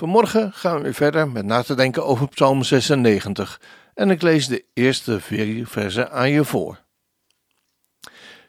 Vanmorgen 0.00 0.52
gaan 0.52 0.82
we 0.82 0.94
verder 0.94 1.28
met 1.28 1.44
na 1.44 1.62
te 1.62 1.74
denken 1.74 2.04
over 2.04 2.28
Psalm 2.28 2.62
96 2.62 3.60
en 3.94 4.10
ik 4.10 4.22
lees 4.22 4.46
de 4.46 4.64
eerste 4.74 5.20
vier 5.20 5.66
versen 5.66 6.10
aan 6.10 6.30
je 6.30 6.44
voor. 6.44 6.80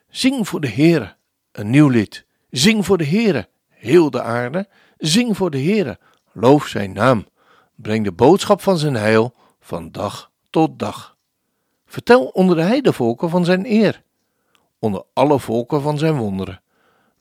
Zing 0.09 0.47
voor 0.47 0.61
de 0.61 0.69
Heere 0.69 1.15
een 1.51 1.69
nieuw 1.69 1.87
lied. 1.87 2.25
Zing 2.49 2.85
voor 2.85 2.97
de 2.97 3.05
Heere, 3.05 3.49
heel 3.69 4.09
de 4.09 4.21
aarde. 4.21 4.67
Zing 4.97 5.37
voor 5.37 5.51
de 5.51 5.61
Heere, 5.61 5.99
loof 6.31 6.67
zijn 6.67 6.93
naam. 6.93 7.27
Breng 7.75 8.03
de 8.03 8.11
boodschap 8.11 8.61
van 8.61 8.77
zijn 8.77 8.95
heil 8.95 9.33
van 9.59 9.91
dag 9.91 10.31
tot 10.49 10.79
dag. 10.79 11.17
Vertel 11.85 12.25
onder 12.25 12.55
de 12.55 12.63
heidevolken 12.63 13.29
van 13.29 13.45
zijn 13.45 13.65
eer, 13.65 14.03
onder 14.79 15.03
alle 15.13 15.39
volken 15.39 15.81
van 15.81 15.97
zijn 15.97 16.17
wonderen. 16.17 16.61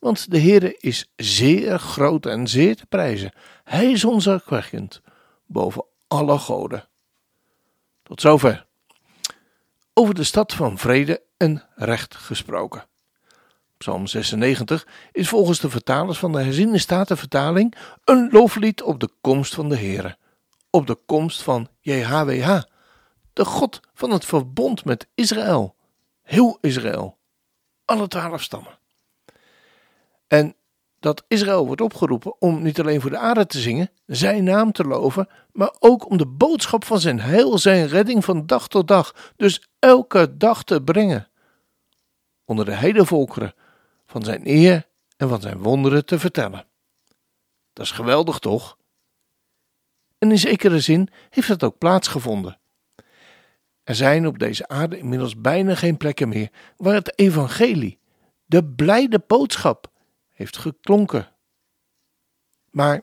Want 0.01 0.31
de 0.31 0.41
Heere 0.41 0.77
is 0.79 1.13
zeer 1.17 1.79
groot 1.79 2.27
en 2.27 2.49
zeer 2.49 2.77
te 2.77 2.87
prijzen. 2.87 3.33
Hij 3.71 3.91
is 3.91 4.05
onzagwekkend 4.05 5.01
boven 5.47 5.85
alle 6.09 6.39
goden. 6.39 6.89
Tot 8.03 8.21
zover. 8.21 8.67
Over 9.95 10.15
de 10.15 10.25
stad 10.25 10.53
van 10.53 10.79
vrede 10.79 11.23
en 11.37 11.65
recht 11.75 12.15
gesproken. 12.15 12.87
Psalm 13.77 14.07
96 14.07 14.87
is 15.13 15.29
volgens 15.29 15.61
de 15.61 15.71
vertalers 15.71 16.19
van 16.19 16.33
de 16.33 16.43
herziene 16.43 16.79
statenvertaling 16.79 17.75
een 18.05 18.29
loflied 18.33 18.83
op 18.83 19.01
de 19.01 19.11
komst 19.21 19.55
van 19.55 19.69
de 19.69 19.77
Heere, 19.77 20.17
op 20.71 20.87
de 20.87 20.99
komst 21.07 21.43
van 21.43 21.69
JHWH, 21.81 22.63
de 23.33 23.45
God 23.45 23.81
van 23.95 24.11
het 24.11 24.25
verbond 24.25 24.85
met 24.85 25.09
Israël, 25.15 25.77
heel 26.23 26.59
Israël, 26.61 27.19
alle 27.85 28.09
twaalf 28.09 28.43
stammen. 28.43 28.79
En 30.27 30.55
dat 31.01 31.25
Israël 31.29 31.67
wordt 31.67 31.81
opgeroepen 31.81 32.41
om 32.41 32.63
niet 32.63 32.81
alleen 32.81 33.01
voor 33.01 33.11
de 33.11 33.19
aarde 33.19 33.47
te 33.47 33.59
zingen, 33.59 33.91
zijn 34.07 34.45
naam 34.45 34.73
te 34.73 34.85
loven, 34.85 35.29
maar 35.53 35.75
ook 35.79 36.11
om 36.11 36.17
de 36.17 36.27
boodschap 36.27 36.85
van 36.85 37.01
zijn 37.01 37.21
heil, 37.21 37.59
zijn 37.59 37.87
redding 37.87 38.25
van 38.25 38.47
dag 38.47 38.69
tot 38.69 38.89
dag, 38.89 39.33
dus 39.37 39.69
elke 39.79 40.37
dag 40.37 40.65
te 40.65 40.83
brengen. 40.83 41.29
Onder 42.45 42.65
de 42.65 42.77
hele 42.77 43.07
volkeren 43.07 43.55
van 44.07 44.23
zijn 44.23 44.41
eer 44.45 44.87
en 45.17 45.29
van 45.29 45.41
zijn 45.41 45.59
wonderen 45.59 46.05
te 46.05 46.19
vertellen. 46.19 46.67
Dat 47.73 47.85
is 47.85 47.91
geweldig 47.91 48.39
toch? 48.39 48.77
En 50.19 50.31
in 50.31 50.39
zekere 50.39 50.81
zin 50.81 51.09
heeft 51.31 51.49
dat 51.49 51.65
ook 51.65 51.79
plaatsgevonden. 51.79 52.59
Er 53.83 53.95
zijn 53.95 54.27
op 54.27 54.39
deze 54.39 54.69
aarde 54.69 54.99
inmiddels 54.99 55.41
bijna 55.41 55.75
geen 55.75 55.97
plekken 55.97 56.29
meer 56.29 56.51
waar 56.77 56.95
het 56.95 57.19
evangelie, 57.19 57.99
de 58.47 58.65
blijde 58.65 59.23
boodschap, 59.27 59.91
heeft 60.41 60.57
geklonken. 60.57 61.33
Maar 62.71 63.03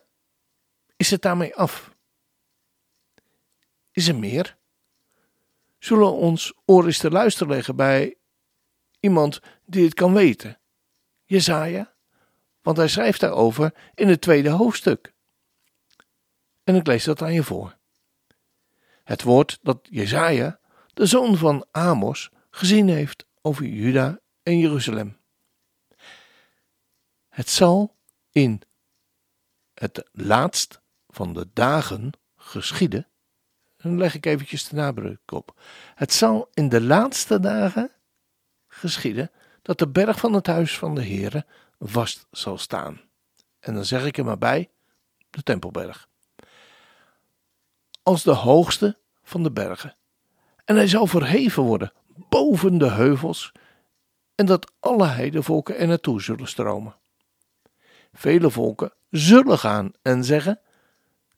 is 0.95 1.09
het 1.09 1.21
daarmee 1.21 1.55
af? 1.55 1.91
Is 3.91 4.07
er 4.07 4.15
meer? 4.15 4.57
Zullen 5.79 6.05
we 6.05 6.11
ons 6.11 6.53
oor 6.65 6.85
eens 6.85 6.97
te 6.97 7.11
luisteren 7.11 7.53
leggen 7.53 7.75
bij 7.75 8.15
iemand 8.99 9.39
die 9.65 9.83
het 9.83 9.93
kan 9.93 10.13
weten? 10.13 10.59
Jezaja, 11.25 11.93
want 12.61 12.77
hij 12.77 12.87
schrijft 12.87 13.19
daarover 13.19 13.73
in 13.95 14.07
het 14.07 14.21
tweede 14.21 14.49
hoofdstuk. 14.49 15.13
En 16.63 16.75
ik 16.75 16.87
lees 16.87 17.03
dat 17.03 17.21
aan 17.21 17.33
je 17.33 17.43
voor. 17.43 17.77
Het 19.03 19.23
woord 19.23 19.59
dat 19.61 19.87
Jezaja, 19.89 20.59
de 20.93 21.05
zoon 21.05 21.37
van 21.37 21.65
Amos, 21.71 22.29
gezien 22.49 22.87
heeft 22.87 23.25
over 23.41 23.65
Juda 23.65 24.19
en 24.43 24.59
Jeruzalem. 24.59 25.16
Het 27.37 27.49
zal 27.49 27.95
in 28.31 28.61
het 29.73 30.09
laatst 30.11 30.81
van 31.07 31.33
de 31.33 31.47
dagen 31.53 32.11
geschieden. 32.35 33.07
Dan 33.77 33.97
leg 33.97 34.15
ik 34.15 34.25
eventjes 34.25 34.67
de 34.67 34.75
nadruk 34.75 35.31
op. 35.31 35.59
Het 35.95 36.13
zal 36.13 36.49
in 36.53 36.69
de 36.69 36.81
laatste 36.81 37.39
dagen 37.39 37.91
geschieden 38.67 39.31
dat 39.61 39.79
de 39.79 39.87
berg 39.87 40.19
van 40.19 40.33
het 40.33 40.47
huis 40.47 40.77
van 40.77 40.95
de 40.95 41.03
Heere 41.03 41.45
vast 41.79 42.27
zal 42.31 42.57
staan. 42.57 43.01
En 43.59 43.73
dan 43.73 43.85
zeg 43.85 44.05
ik 44.05 44.17
er 44.17 44.25
maar 44.25 44.37
bij, 44.37 44.69
de 45.29 45.43
Tempelberg. 45.43 46.07
Als 48.03 48.23
de 48.23 48.31
hoogste 48.31 48.97
van 49.23 49.43
de 49.43 49.51
bergen. 49.51 49.95
En 50.65 50.75
hij 50.75 50.87
zal 50.87 51.07
verheven 51.07 51.63
worden 51.63 51.93
boven 52.29 52.77
de 52.77 52.89
heuvels 52.89 53.51
en 54.35 54.45
dat 54.45 54.71
alle 54.79 55.07
heidevolken 55.07 55.77
er 55.77 55.87
naartoe 55.87 56.21
zullen 56.21 56.47
stromen. 56.47 56.95
Vele 58.17 58.51
volken 58.51 58.93
zullen 59.09 59.59
gaan 59.59 59.91
en 60.01 60.23
zeggen: 60.23 60.59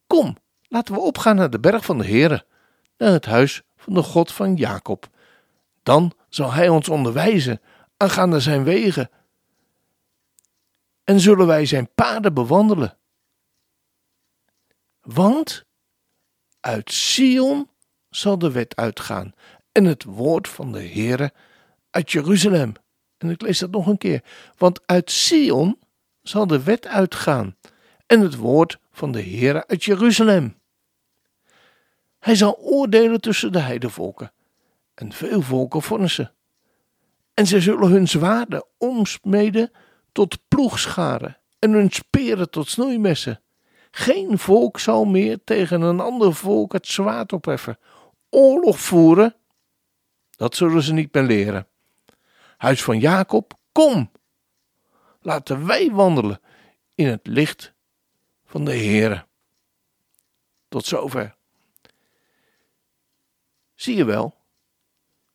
Kom, 0.08 0.38
laten 0.68 0.94
we 0.94 1.00
opgaan 1.00 1.36
naar 1.36 1.50
de 1.50 1.60
berg 1.60 1.86
van 1.86 1.98
de 1.98 2.06
Heere, 2.06 2.46
naar 2.98 3.12
het 3.12 3.26
huis 3.26 3.62
van 3.76 3.94
de 3.94 4.04
God 4.04 4.32
van 4.32 4.56
Jacob. 4.56 5.08
Dan 5.84 6.14
zal 6.30 6.52
hij 6.52 6.70
ons 6.70 6.90
onderwijzen 6.90 7.62
aangaande 7.98 8.40
zijn 8.40 8.64
wegen 8.64 9.10
en 11.04 11.20
zullen 11.20 11.48
wij 11.48 11.66
zijn 11.66 11.90
paden 11.96 12.34
bewandelen. 12.34 12.98
Want 15.02 15.66
uit 16.60 16.92
Sion 16.92 17.70
zal 18.10 18.38
de 18.38 18.52
wet 18.52 18.76
uitgaan 18.76 19.34
en 19.72 19.86
het 19.86 20.04
woord 20.04 20.48
van 20.48 20.72
de 20.72 20.88
Heere 20.88 21.34
uit 21.90 22.12
Jeruzalem. 22.12 22.74
En 23.18 23.30
ik 23.30 23.42
lees 23.42 23.60
dat 23.60 23.72
nog 23.72 23.88
een 23.88 23.98
keer. 23.98 24.24
Want 24.58 24.88
uit 24.88 25.12
Sion 25.12 25.80
zal 26.22 26.48
de 26.48 26.64
wet 26.64 26.88
uitgaan 26.88 27.56
en 28.06 28.20
het 28.20 28.36
woord 28.36 28.80
van 28.92 29.12
de 29.12 29.22
Heere 29.22 29.68
uit 29.68 29.84
Jeruzalem. 29.84 30.58
Hij 32.20 32.36
zal 32.36 32.58
oordelen 32.58 33.22
tussen 33.22 33.52
de 33.52 33.60
heidevolken 33.60 34.32
en 34.94 35.12
veel 35.12 35.42
volken 35.42 35.82
vonnissen. 35.82 36.34
En 37.34 37.48
zij 37.48 37.62
zullen 37.62 37.90
hun 37.90 38.08
zwaarden 38.08 38.66
omsmeden 38.78 39.72
tot 40.12 40.38
ploegscharen 40.48 41.38
en 41.60 41.72
hun 41.72 41.90
speren 41.90 42.50
tot 42.50 42.70
snoeimessen. 42.70 43.42
Geen 43.92 44.38
volk 44.38 44.80
zal 44.80 45.06
meer 45.06 45.40
tegen 45.44 45.82
een 45.82 46.00
ander 46.00 46.36
volk 46.36 46.74
het 46.74 46.88
zwaard 46.88 47.34
opheffen. 47.34 47.78
Oorlog 48.30 48.80
voeren, 48.80 49.36
dat 50.30 50.56
zullen 50.56 50.84
ze 50.84 50.94
niet 50.94 51.14
meer 51.14 51.24
leren. 51.24 51.68
Huis 52.58 52.84
van 52.84 53.00
Jacob, 53.00 53.54
kom, 53.72 54.12
laten 55.22 55.66
wij 55.66 55.92
wandelen 55.92 56.42
in 56.96 57.08
het 57.08 57.28
licht 57.28 57.74
van 58.46 58.66
de 58.66 58.76
Heere. 58.76 59.26
Tot 60.68 60.86
zover. 60.86 61.36
Zie 63.76 63.96
je 63.96 64.06
wel, 64.06 64.36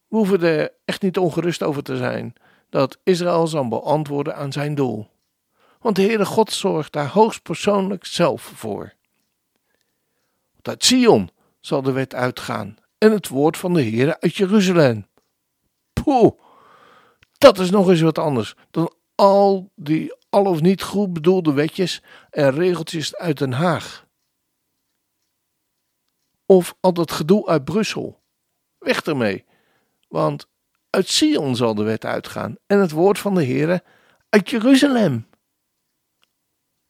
we 0.09 0.17
hoeven 0.17 0.43
er 0.43 0.73
echt 0.85 1.03
niet 1.03 1.19
ongerust 1.19 1.63
over 1.63 1.83
te 1.83 1.97
zijn 1.97 2.35
dat 2.69 2.99
Israël 3.03 3.47
zal 3.47 3.69
beantwoorden 3.69 4.37
aan 4.37 4.53
zijn 4.53 4.75
doel. 4.75 5.11
Want 5.81 5.97
de 5.97 6.03
Heere 6.03 6.25
God 6.25 6.53
zorgt 6.53 6.93
daar 6.93 7.09
hoogstpersoonlijk 7.09 8.05
zelf 8.05 8.43
voor. 8.43 8.93
Want 10.53 10.69
uit 10.69 10.85
Sion 10.85 11.31
zal 11.61 11.83
de 11.83 11.93
wet 11.93 12.15
uitgaan 12.15 12.77
en 12.99 13.13
het 13.13 13.29
woord 13.29 13.57
van 13.57 13.75
de 13.75 13.83
Heere 13.83 14.21
uit 14.21 14.37
Jeruzalem. 14.37 15.07
Poeh, 15.93 16.33
dat 17.39 17.59
is 17.59 17.71
nog 17.71 17.89
eens 17.89 18.01
wat 18.01 18.19
anders 18.19 18.55
dan 18.71 18.93
al 19.15 19.71
die 19.75 20.15
al 20.29 20.45
of 20.45 20.61
niet 20.61 20.83
goed 20.83 21.13
bedoelde 21.13 21.53
wetjes 21.53 22.03
en 22.31 22.51
regeltjes 22.51 23.17
uit 23.17 23.39
Den 23.39 23.53
Haag. 23.53 24.07
Of 26.47 26.77
al 26.81 26.93
dat 26.93 27.13
gedoe 27.13 27.47
uit 27.47 27.65
Brussel. 27.65 28.23
Weg 28.79 29.03
ermee, 29.03 29.45
want 30.09 30.49
uit 30.91 31.09
Sion 31.09 31.57
zal 31.57 31.75
de 31.75 31.83
wet 31.83 32.05
uitgaan 32.05 32.57
en 32.67 32.79
het 32.79 32.91
woord 32.91 33.19
van 33.19 33.35
de 33.35 33.45
Heere 33.45 33.83
uit 34.29 34.51
Jeruzalem. 34.51 35.27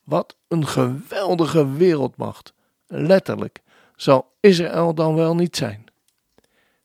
Wat 0.05 0.37
een 0.49 0.67
geweldige 0.67 1.73
wereldmacht. 1.73 2.55
Letterlijk 2.87 3.63
zal 3.97 4.33
Israël 4.41 4.95
dan 4.95 5.15
wel 5.15 5.35
niet 5.35 5.57
zijn. 5.57 5.85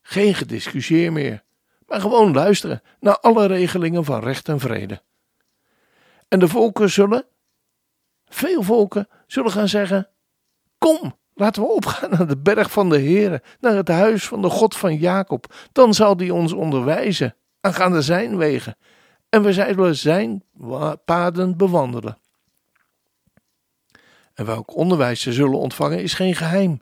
Geen 0.02 0.34
gediscussieer 0.34 1.12
meer, 1.12 1.42
maar 1.86 2.00
gewoon 2.00 2.32
luisteren 2.32 2.82
naar 3.00 3.18
alle 3.18 3.46
regelingen 3.46 4.04
van 4.04 4.20
recht 4.20 4.48
en 4.48 4.60
vrede. 4.60 5.02
En 6.30 6.38
de 6.38 6.48
volken 6.48 6.90
zullen, 6.90 7.26
veel 8.26 8.62
volken, 8.62 9.08
zullen 9.26 9.50
gaan 9.50 9.68
zeggen: 9.68 10.08
Kom, 10.78 11.18
Laten 11.40 11.62
we 11.62 11.68
opgaan 11.68 12.10
naar 12.10 12.26
de 12.26 12.38
berg 12.38 12.70
van 12.70 12.88
de 12.88 12.98
Heere, 12.98 13.42
naar 13.60 13.74
het 13.74 13.88
huis 13.88 14.26
van 14.26 14.42
de 14.42 14.50
God 14.50 14.76
van 14.76 14.96
Jacob. 14.96 15.54
Dan 15.72 15.94
zal 15.94 16.16
die 16.16 16.34
ons 16.34 16.52
onderwijzen 16.52 17.36
aangaande 17.60 18.02
zijn 18.02 18.36
wegen. 18.36 18.76
En 19.28 19.42
we 19.42 19.52
zullen 19.52 19.96
zijn 19.96 20.44
paden 21.04 21.56
bewandelen. 21.56 22.18
En 24.34 24.44
welk 24.44 24.76
onderwijs 24.76 25.20
ze 25.20 25.32
zullen 25.32 25.58
ontvangen 25.58 26.02
is 26.02 26.14
geen 26.14 26.34
geheim. 26.34 26.80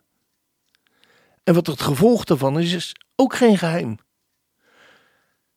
En 1.44 1.54
wat 1.54 1.66
het 1.66 1.80
gevolg 1.80 2.24
daarvan 2.24 2.58
is, 2.58 2.72
is 2.72 2.94
ook 3.16 3.34
geen 3.34 3.58
geheim. 3.58 3.98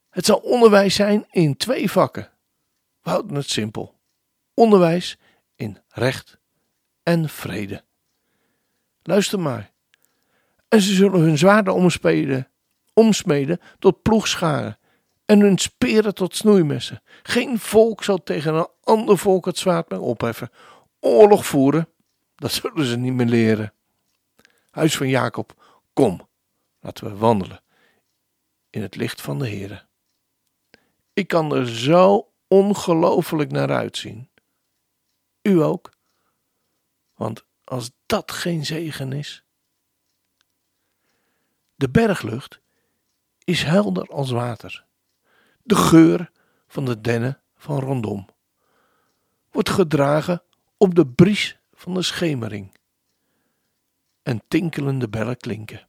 Het 0.09 0.25
zal 0.25 0.38
onderwijs 0.38 0.95
zijn 0.95 1.25
in 1.29 1.57
twee 1.57 1.91
vakken. 1.91 2.30
We 3.01 3.09
houden 3.09 3.36
het 3.36 3.50
simpel. 3.50 4.00
Onderwijs 4.53 5.18
in 5.56 5.77
recht 5.88 6.39
en 7.03 7.30
vrede. 7.30 7.83
Luister 9.03 9.39
maar. 9.39 9.71
En 10.68 10.81
ze 10.81 10.94
zullen 10.94 11.19
hun 11.19 11.38
zwaarden 11.38 11.74
omspelen, 11.74 12.51
omsmeden 12.94 13.59
tot 13.80 14.01
ploegscharen 14.01 14.80
en 15.25 15.39
hun 15.39 15.57
speren 15.57 16.15
tot 16.15 16.36
snoeimessen. 16.36 17.01
Geen 17.24 17.59
volk 17.59 18.03
zal 18.03 18.24
tegen 18.24 18.53
een 18.53 18.68
ander 18.83 19.18
volk 19.18 19.45
het 19.45 19.57
zwaard 19.57 19.89
meer 19.89 20.01
opheffen. 20.01 20.50
Oorlog 21.00 21.45
voeren, 21.45 21.88
dat 22.36 22.51
zullen 22.51 22.86
ze 22.86 22.98
niet 22.98 23.13
meer 23.13 23.25
leren. 23.25 23.74
Huis 24.71 24.98
van 24.98 25.07
Jacob, 25.07 25.80
kom, 25.94 26.27
laten 26.80 27.06
we 27.06 27.15
wandelen 27.15 27.62
in 28.69 28.81
het 28.81 28.95
licht 28.95 29.21
van 29.21 29.39
de 29.39 29.48
Heere. 29.48 29.86
Ik 31.13 31.27
kan 31.27 31.56
er 31.56 31.69
zo 31.69 32.30
ongelooflijk 32.51 33.51
naar 33.51 33.71
uitzien. 33.71 34.30
U 35.42 35.62
ook? 35.62 35.92
Want 37.15 37.45
als 37.63 37.92
dat 38.06 38.31
geen 38.31 38.65
zegen 38.65 39.13
is. 39.13 39.44
De 41.75 41.89
berglucht 41.89 42.62
is 43.44 43.63
helder 43.63 44.07
als 44.07 44.31
water. 44.31 44.86
De 45.63 45.75
geur 45.75 46.31
van 46.68 46.86
de 46.86 47.01
dennen 47.01 47.42
van 47.56 47.80
rondom 47.80 48.27
wordt 49.51 49.69
gedragen 49.69 50.44
op 50.77 50.95
de 50.95 51.07
bries 51.07 51.57
van 51.74 51.94
de 51.94 52.01
schemering. 52.01 52.75
En 54.24 54.42
tinkelende 54.48 55.09
bellen 55.09 55.38
klinken. 55.38 55.88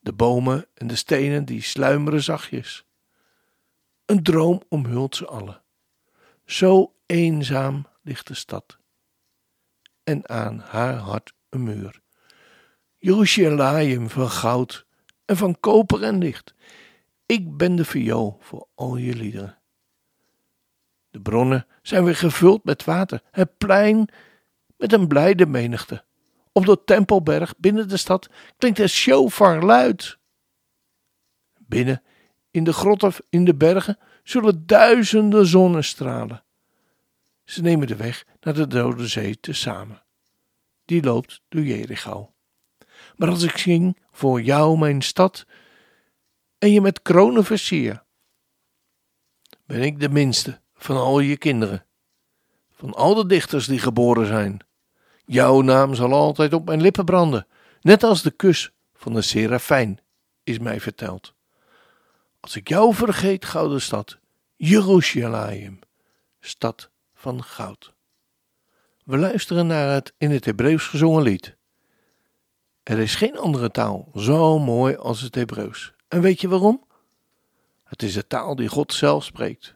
De 0.00 0.12
bomen 0.12 0.66
en 0.74 0.86
de 0.86 0.96
stenen 0.96 1.44
die 1.44 1.62
sluimeren 1.62 2.22
zachtjes. 2.22 2.87
Een 4.08 4.22
droom 4.22 4.62
omhult 4.68 5.16
ze 5.16 5.26
allen. 5.26 5.62
Zo 6.44 6.94
eenzaam 7.06 7.86
ligt 8.02 8.26
de 8.26 8.34
stad. 8.34 8.78
En 10.04 10.28
aan 10.28 10.58
haar 10.58 10.94
hart 10.94 11.32
een 11.48 11.62
muur. 11.62 12.00
Jeruzalem 12.96 14.10
van 14.10 14.30
goud 14.30 14.86
en 15.24 15.36
van 15.36 15.60
koper 15.60 16.02
en 16.02 16.18
licht. 16.18 16.54
Ik 17.26 17.56
ben 17.56 17.76
de 17.76 17.84
viool 17.84 18.38
voor 18.40 18.66
al 18.74 18.96
je 18.96 19.14
liederen. 19.14 19.58
De 21.10 21.20
bronnen 21.20 21.66
zijn 21.82 22.04
weer 22.04 22.16
gevuld 22.16 22.64
met 22.64 22.84
water. 22.84 23.22
Het 23.30 23.58
plein 23.58 24.08
met 24.76 24.92
een 24.92 25.08
blijde 25.08 25.46
menigte. 25.46 26.04
Op 26.52 26.66
de 26.66 26.84
Tempelberg 26.84 27.54
binnen 27.58 27.88
de 27.88 27.96
stad 27.96 28.30
klinkt 28.58 28.78
het 28.78 28.90
shofar 28.90 29.62
luid. 29.62 30.18
Binnen 31.58 32.02
in 32.58 32.64
de 32.64 32.72
grotten 32.72 33.12
in 33.28 33.44
de 33.44 33.54
bergen 33.54 33.98
zullen 34.22 34.66
duizenden 34.66 35.46
zonnestralen. 35.46 36.44
Ze 37.44 37.62
nemen 37.62 37.86
de 37.86 37.96
weg 37.96 38.24
naar 38.40 38.54
de 38.54 38.66
Dode 38.66 39.06
Zee 39.06 39.40
tezamen. 39.40 40.02
Die 40.84 41.02
loopt 41.02 41.42
door 41.48 41.62
Jericho. 41.62 42.32
Maar 43.16 43.28
als 43.28 43.42
ik 43.42 43.58
zing 43.58 43.98
voor 44.10 44.42
jou 44.42 44.78
mijn 44.78 45.02
stad 45.02 45.46
en 46.58 46.72
je 46.72 46.80
met 46.80 47.02
kronen 47.02 47.44
versier, 47.44 48.04
ben 49.66 49.82
ik 49.82 50.00
de 50.00 50.08
minste 50.08 50.60
van 50.74 50.96
al 50.96 51.20
je 51.20 51.36
kinderen, 51.36 51.86
van 52.70 52.94
al 52.94 53.14
de 53.14 53.26
dichters 53.26 53.66
die 53.66 53.78
geboren 53.78 54.26
zijn. 54.26 54.58
Jouw 55.24 55.60
naam 55.60 55.94
zal 55.94 56.12
altijd 56.12 56.52
op 56.52 56.64
mijn 56.66 56.80
lippen 56.80 57.04
branden, 57.04 57.46
net 57.80 58.02
als 58.02 58.22
de 58.22 58.30
kus 58.30 58.70
van 58.94 59.12
de 59.12 59.22
serafijn, 59.22 60.00
is 60.42 60.58
mij 60.58 60.80
verteld. 60.80 61.36
Als 62.40 62.56
ik 62.56 62.68
jou 62.68 62.94
vergeet, 62.94 63.44
gouden 63.44 63.80
stad, 63.80 64.18
Jeruzalem, 64.56 65.78
stad 66.40 66.90
van 67.14 67.42
goud. 67.44 67.94
We 69.04 69.16
luisteren 69.16 69.66
naar 69.66 69.94
het 69.94 70.12
in 70.18 70.30
het 70.30 70.44
Hebreeuws 70.44 70.86
gezongen 70.86 71.22
lied. 71.22 71.56
Er 72.82 72.98
is 72.98 73.14
geen 73.14 73.38
andere 73.38 73.70
taal 73.70 74.10
zo 74.14 74.58
mooi 74.58 74.96
als 74.96 75.20
het 75.20 75.34
Hebreeuws. 75.34 75.92
En 76.08 76.20
weet 76.20 76.40
je 76.40 76.48
waarom? 76.48 76.84
Het 77.84 78.02
is 78.02 78.14
de 78.14 78.26
taal 78.26 78.54
die 78.54 78.68
God 78.68 78.92
zelf 78.92 79.24
spreekt. 79.24 79.74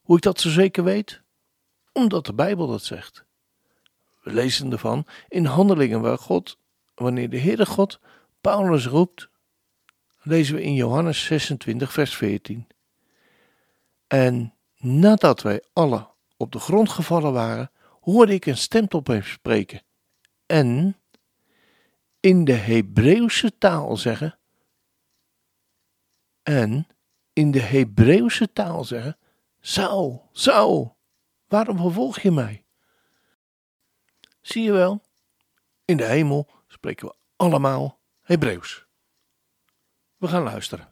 Hoe 0.00 0.16
ik 0.16 0.22
dat 0.22 0.40
zo 0.40 0.48
zeker 0.48 0.84
weet? 0.84 1.22
Omdat 1.92 2.26
de 2.26 2.34
Bijbel 2.34 2.66
dat 2.66 2.82
zegt. 2.82 3.24
We 4.22 4.32
lezen 4.32 4.72
ervan 4.72 5.06
in 5.28 5.44
handelingen 5.44 6.00
waar 6.00 6.18
God, 6.18 6.58
wanneer 6.94 7.30
de 7.30 7.38
Heere 7.38 7.66
God 7.66 8.00
Paulus 8.40 8.86
roept, 8.86 9.29
lezen 10.22 10.54
we 10.54 10.62
in 10.62 10.74
Johannes 10.74 11.24
26, 11.24 11.92
vers 11.92 12.16
14. 12.16 12.66
En 14.06 14.54
nadat 14.76 15.42
wij 15.42 15.64
alle 15.72 16.08
op 16.36 16.52
de 16.52 16.58
grond 16.58 16.88
gevallen 16.88 17.32
waren, 17.32 17.70
hoorde 18.00 18.34
ik 18.34 18.46
een 18.46 18.56
stem 18.56 18.88
tot 18.88 19.06
hem 19.06 19.22
spreken. 19.22 19.82
En 20.46 20.96
in 22.20 22.44
de 22.44 22.52
Hebreeuwse 22.52 23.58
taal 23.58 23.96
zeggen. 23.96 24.38
En 26.42 26.86
in 27.32 27.50
de 27.50 27.60
Hebreeuwse 27.60 28.52
taal 28.52 28.84
zeggen: 28.84 29.18
Saul, 29.60 30.28
Saul, 30.32 30.96
waarom 31.46 31.76
vervolg 31.76 32.20
je 32.20 32.30
mij? 32.30 32.64
Zie 34.40 34.62
je 34.62 34.72
wel, 34.72 35.02
in 35.84 35.96
de 35.96 36.04
hemel 36.04 36.48
spreken 36.66 37.06
we 37.06 37.14
allemaal 37.36 38.00
Hebreeuws. 38.20 38.88
We 40.20 40.28
gaan 40.28 40.42
luisteren. 40.42 40.88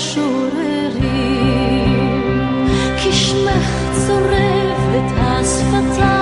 משוררים, 0.00 1.02
כי 3.02 3.12
שמך 3.12 3.68
צורב 4.06 4.94
את 4.96 5.12
השפתיים. 5.18 6.19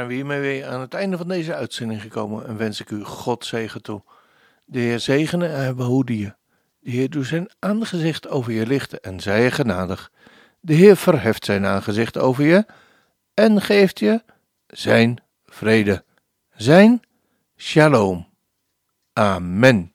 Zijn 0.00 0.12
we 0.12 0.18
hiermee 0.18 0.40
weer 0.40 0.66
aan 0.66 0.80
het 0.80 0.94
einde 0.94 1.16
van 1.16 1.28
deze 1.28 1.54
uitzending 1.54 2.02
gekomen 2.02 2.46
en 2.46 2.56
wens 2.56 2.80
ik 2.80 2.90
u 2.90 3.04
God 3.04 3.44
zegen 3.44 3.82
toe. 3.82 4.02
De 4.64 4.78
Heer 4.78 5.00
zegene 5.00 5.46
en 5.46 5.76
behoede 5.76 6.18
je. 6.18 6.34
De 6.78 6.90
Heer 6.90 7.10
doet 7.10 7.26
zijn 7.26 7.50
aangezicht 7.58 8.28
over 8.28 8.52
je 8.52 8.66
lichten 8.66 9.00
en 9.00 9.20
zij 9.20 9.42
je 9.42 9.50
genadig. 9.50 10.10
De 10.60 10.74
Heer 10.74 10.96
verheft 10.96 11.44
zijn 11.44 11.66
aangezicht 11.66 12.18
over 12.18 12.44
je 12.44 12.66
en 13.34 13.60
geeft 13.60 13.98
je 13.98 14.22
zijn 14.66 15.22
vrede. 15.44 16.04
Zijn 16.50 17.02
shalom. 17.56 18.28
Amen. 19.12 19.94